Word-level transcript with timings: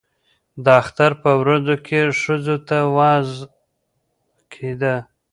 د 0.63 0.65
اختر 0.81 1.11
په 1.23 1.31
ورځو 1.41 1.75
کې 1.85 1.99
ښځو 2.21 2.57
ته 2.67 2.77
وعظ 2.95 3.29
کېده. 4.51 4.95